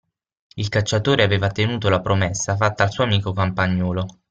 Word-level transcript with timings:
Il 0.55 0.69
cacciatore 0.69 1.21
aveva 1.21 1.51
tenuto 1.51 1.87
la 1.87 2.01
promessa 2.01 2.55
fatta 2.55 2.81
al 2.81 2.89
suo 2.89 3.03
amico 3.03 3.33
campagnolo. 3.33 4.07